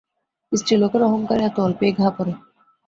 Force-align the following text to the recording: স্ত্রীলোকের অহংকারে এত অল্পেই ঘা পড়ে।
স্ত্রীলোকের 0.51 1.01
অহংকারে 1.03 1.41
এত 1.43 1.57
অল্পেই 1.59 1.93
ঘা 1.93 2.07
পড়ে। 2.17 2.33